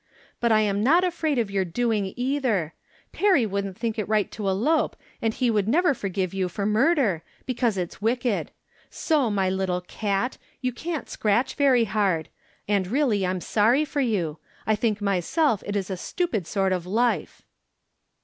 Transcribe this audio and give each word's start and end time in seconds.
But 0.39 0.51
I 0.51 0.61
am 0.61 0.81
not 0.81 1.03
afraid 1.03 1.37
of 1.37 1.51
your 1.51 1.63
doing 1.63 2.11
either. 2.17 2.73
Perry 3.11 3.45
wouldn't 3.45 3.77
think 3.77 3.99
it 3.99 4.07
right 4.09 4.31
to 4.31 4.47
elope, 4.47 4.95
and 5.21 5.31
he 5.31 5.51
would 5.51 5.67
never 5.67 5.93
forgive 5.93 6.33
you 6.33 6.49
for 6.49 6.65
mur 6.65 6.95
der, 6.95 7.21
because 7.45 7.77
it's 7.77 8.01
wicked. 8.01 8.49
So, 8.89 9.29
my 9.29 9.47
little 9.47 9.81
cat, 9.81 10.39
you 10.59 10.71
can't 10.73 11.07
scratch 11.07 11.53
very 11.53 11.83
hard. 11.83 12.29
And 12.67 12.87
really 12.87 13.23
I'm 13.27 13.41
sorry 13.41 13.85
for 13.85 14.01
you. 14.01 14.39
I 14.65 14.75
think 14.75 15.01
myself 15.01 15.61
it 15.67 15.75
is 15.75 15.91
a 15.91 15.97
stupid 15.97 16.47
sort 16.47 16.73
of 16.73 16.87
life." 16.87 17.43